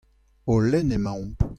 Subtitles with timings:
[0.51, 1.39] O lenn emaomp.